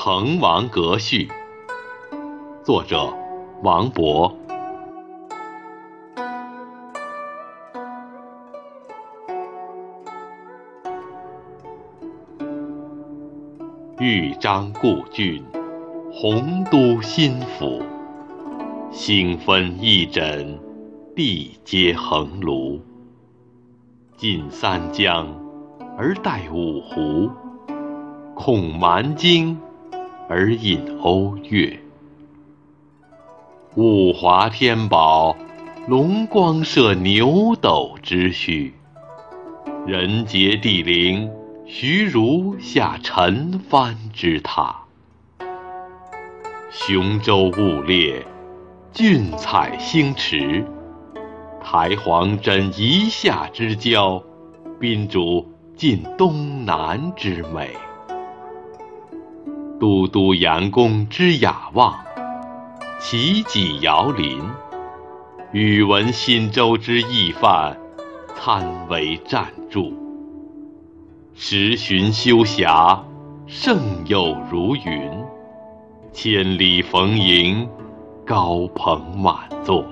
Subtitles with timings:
[0.00, 1.26] 滕王阁序》，
[2.62, 3.12] 作者
[3.64, 4.32] 王勃。
[13.98, 15.44] 豫章故郡，
[16.12, 17.82] 洪都新府。
[18.92, 20.60] 星分翼轸，
[21.16, 22.80] 地接衡庐。
[24.16, 25.26] 襟三江
[25.98, 27.28] 而带五湖，
[28.36, 29.58] 控蛮荆
[30.28, 31.78] 而引瓯越。
[33.76, 35.36] 物华天宝，
[35.86, 38.72] 龙光射牛斗之墟；
[39.86, 41.30] 人杰地灵。
[41.70, 44.74] 徐如下陈蕃之榻，
[46.70, 48.26] 雄州雾列，
[48.90, 50.64] 俊采星驰。
[51.62, 54.22] 台隍枕夷夏之交，
[54.80, 57.76] 宾主尽东南之美。
[59.80, 61.94] 都督杨公之雅望，
[62.98, 64.42] 齐己遥临。
[65.52, 67.76] 宇文新州之义范，
[68.34, 69.92] 参为赞助。
[71.34, 73.04] 十旬修峡，
[73.46, 75.10] 胜友如云；
[76.12, 77.68] 千里逢迎，
[78.26, 79.84] 高朋满座。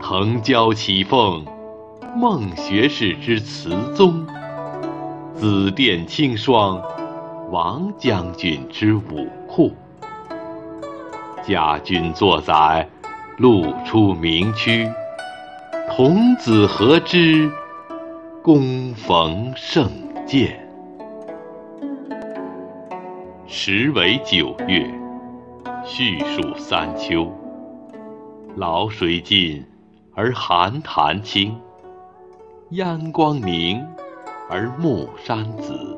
[0.00, 1.44] 腾蛟起凤，
[2.16, 4.24] 孟学士之词宗；
[5.34, 6.80] 紫殿青霜，
[7.50, 9.72] 王将军之武库。
[11.42, 12.86] 家君作宰，
[13.38, 14.86] 路出名区；
[15.88, 17.50] 童子何知？
[18.42, 19.90] 恭逢圣
[20.26, 20.62] 鉴。
[23.46, 24.86] 时为九月，
[25.86, 27.32] 序属三秋。
[28.58, 29.64] 潦水尽
[30.14, 31.58] 而寒潭清，
[32.70, 33.82] 烟光凝
[34.50, 35.96] 而暮山紫。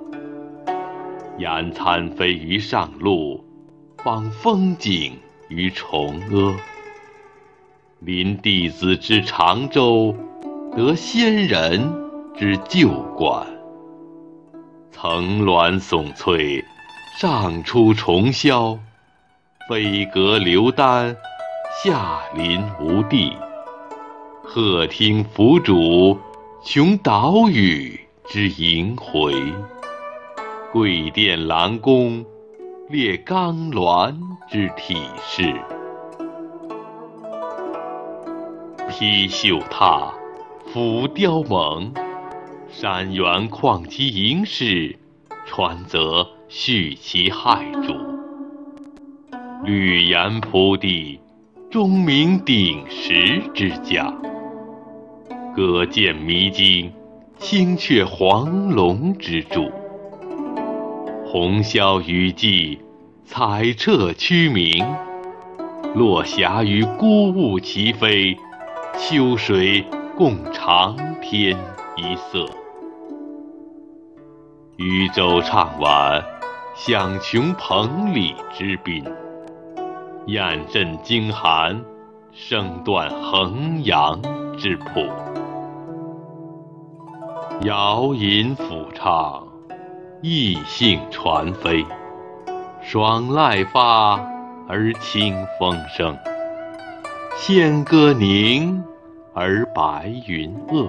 [1.40, 3.42] 言参飞于上路，
[4.04, 5.18] 访风景
[5.48, 6.56] 于崇阿。
[7.98, 10.14] 临帝子之长洲，
[10.76, 12.08] 得仙人。
[12.36, 13.46] 之旧馆，
[14.90, 16.64] 层峦耸翠，
[17.18, 18.78] 上出重霄；
[19.68, 21.14] 飞阁流丹，
[21.84, 23.36] 下临无地。
[24.42, 26.16] 鹤汀凫渚，
[26.64, 29.34] 穷岛屿之萦回；
[30.72, 32.24] 桂殿兰宫，
[32.88, 34.16] 列冈峦
[34.48, 35.52] 之体势。
[38.88, 40.12] 披绣闼，
[40.72, 41.90] 俯雕甍。
[42.68, 44.96] 山原旷其盈视，
[45.44, 47.96] 川泽煦其骇瞩。
[49.64, 51.18] 闾阎扑地，
[51.68, 54.14] 钟鸣鼎食之家。
[55.52, 56.92] 歌剑弥津，
[57.40, 59.68] 青雀黄龙之主。
[61.32, 62.76] 红消雨霁，
[63.24, 64.84] 彩彻区明。
[65.94, 68.36] 落霞与孤鹜齐飞，
[68.98, 69.86] 秋水
[70.16, 71.56] 共长天
[71.96, 72.44] 一色。
[74.76, 76.20] 渔舟唱晚，
[76.74, 79.04] 响穷彭蠡之滨；
[80.26, 81.80] 雁阵惊寒，
[82.32, 84.20] 声断衡阳
[84.58, 85.06] 之浦。
[87.62, 89.46] 遥吟抚唱，
[90.22, 91.84] 逸兴传飞。
[92.82, 94.20] 爽籁发
[94.68, 96.16] 而清风生，
[97.36, 98.82] 仙歌凝
[99.34, 100.88] 而白云遏。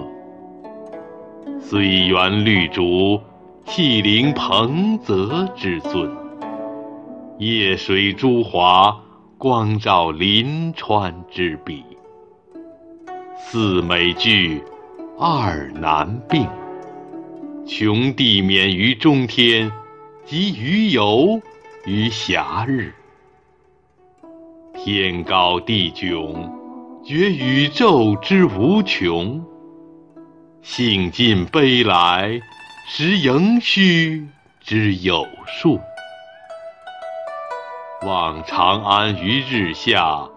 [1.60, 3.20] 虽园绿竹。
[3.64, 6.10] 气凌彭泽之尊，
[7.38, 9.00] 夜水朱华，
[9.38, 11.84] 光照临川之笔。
[13.38, 14.60] 四美具，
[15.16, 16.44] 二难并。
[17.66, 19.70] 穷地免于中天，
[20.24, 21.40] 及余游
[21.84, 22.92] 于暇日。
[24.74, 26.50] 天高地迥，
[27.04, 29.44] 觉宇宙之无穷。
[30.62, 32.40] 兴尽悲来。
[32.88, 34.26] 识盈虚
[34.60, 35.78] 之有数，
[38.04, 40.28] 望长安于日下，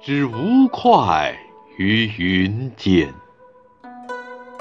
[0.00, 1.34] 知吴会
[1.78, 3.12] 于云间。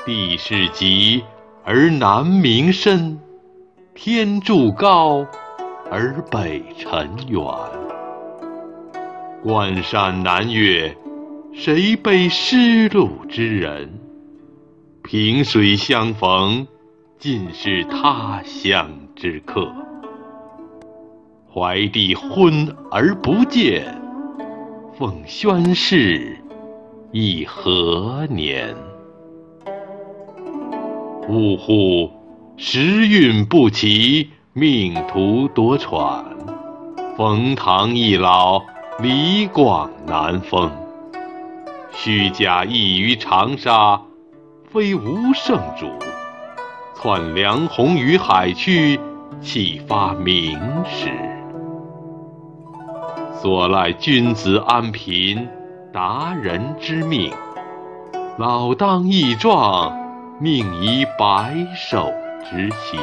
[0.06, 1.24] 地势极
[1.68, 3.20] 而南溟深，
[3.96, 5.26] 天柱高
[5.90, 7.42] 而北辰远。
[9.42, 10.96] 关山难越，
[11.52, 14.00] 谁悲失路之人？
[15.02, 16.68] 萍水相逢。
[17.18, 19.68] 尽是他乡之客。
[21.52, 24.00] 怀帝昏而不见，
[24.96, 26.38] 奉宣室
[27.12, 28.76] 以何年？
[31.28, 32.12] 呜呼！
[32.58, 36.24] 时运不齐，命途多舛。
[37.18, 38.62] 冯唐易老，
[39.00, 40.70] 李广难封。
[41.92, 44.00] 虚假意于长沙，
[44.72, 45.88] 非无圣主。
[46.96, 49.00] 窜梁鸿于海曲，
[49.42, 51.10] 启发明史。
[53.42, 55.48] 所赖君子安贫，
[55.92, 57.32] 达人之命。
[58.38, 60.05] 老当益壮，
[60.38, 62.12] 命以白首
[62.44, 63.00] 之心。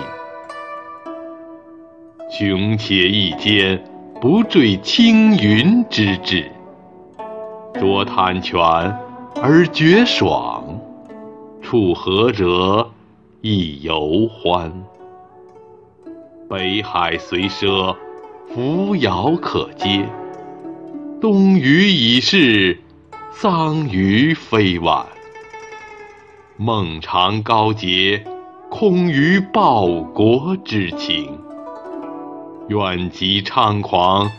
[2.31, 3.83] 穷且益坚，
[4.21, 6.51] 不坠青云之志。
[7.73, 8.61] 濯贪泉
[9.43, 10.79] 而觉爽，
[11.63, 12.91] 处涸辙
[13.41, 14.71] 亦犹欢。
[16.51, 17.97] 北海虽赊，
[18.55, 20.05] 扶摇可接；
[21.19, 22.79] 东隅已逝，
[23.33, 25.07] 桑榆非晚。
[26.65, 28.25] 孟尝高洁，
[28.71, 31.27] 空余报国之情；
[32.69, 34.31] 远极猖狂，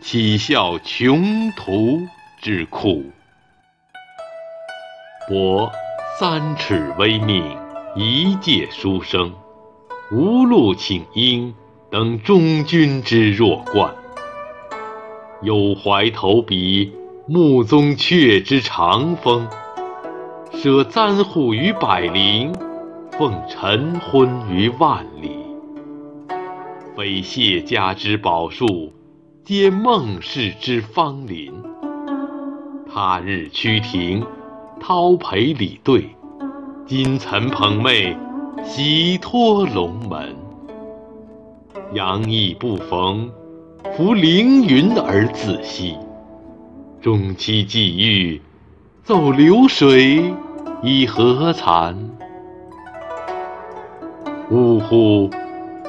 [0.00, 1.98] 岂效穷途
[2.40, 3.02] 之苦？
[5.28, 5.72] 博
[6.20, 7.44] 三尺微命，
[7.96, 9.32] 一介书生，
[10.12, 11.52] 无路请缨，
[11.90, 13.92] 等终军之弱冠。
[15.42, 16.92] 有怀投笔，
[17.26, 19.48] 穆宗悫之长风。
[20.62, 22.54] 舍簪笏于百龄，
[23.18, 25.32] 奉晨昏于万里。
[26.94, 28.92] 非谢家之宝树，
[29.42, 31.52] 皆孟氏之芳邻。
[32.88, 34.24] 他日趋庭，
[34.80, 36.02] 叨陪礼对；
[36.86, 38.16] 今岑捧袂，
[38.62, 40.32] 喜托龙门。
[41.92, 43.28] 杨意不逢，
[43.96, 45.96] 弗凌云而自惜。
[47.00, 48.40] 终期际遇，
[49.02, 50.32] 奏流水。
[50.82, 51.94] 以何惭？
[54.50, 55.30] 呜呼！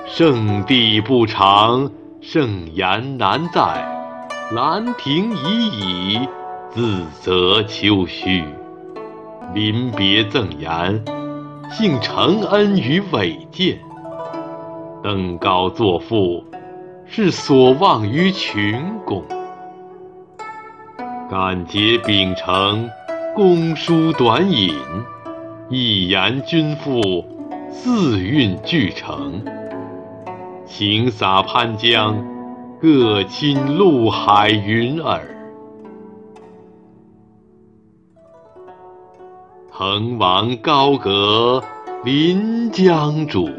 [0.05, 1.89] 圣地不长，
[2.21, 3.91] 圣言难在。
[4.51, 6.29] 兰亭已矣，
[6.69, 8.43] 自责丘墟。
[9.55, 11.03] 临别赠言，
[11.71, 13.79] 幸承恩于伟饯。
[15.01, 16.43] 登高作赋，
[17.07, 19.23] 是所望于群公。
[21.31, 22.87] 敢竭秉承。
[23.35, 24.75] 公书短引，
[25.67, 27.01] 一言均赋，
[27.71, 29.43] 四韵俱成。
[30.67, 32.23] 情洒潘江，
[32.79, 35.19] 各倾陆海云耳。
[39.71, 41.63] 滕王高阁
[42.03, 43.51] 临江渚，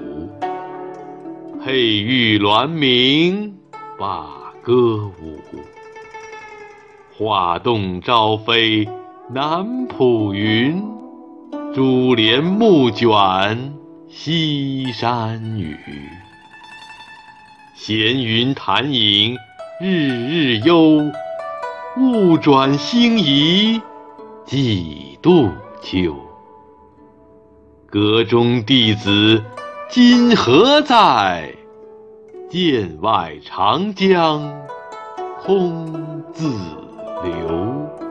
[1.65, 3.53] 佩玉鸾鸣
[3.99, 5.41] 罢歌舞。
[7.19, 8.88] 画栋朝飞。
[9.34, 10.81] 南浦云，
[11.75, 13.75] 珠帘暮卷
[14.08, 15.76] 西山雨。
[17.75, 19.36] 闲云潭影
[19.81, 21.12] 日日幽，
[21.96, 23.82] 物转星移
[24.46, 25.50] 几度
[25.82, 26.14] 秋。
[27.87, 29.42] 阁中弟子
[29.90, 31.52] 今何在？
[32.48, 34.64] 剑外长江
[35.42, 36.56] 空自
[37.25, 38.03] 流。